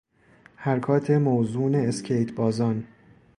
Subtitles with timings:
[0.55, 2.87] حرکات موزون اسکیت بازان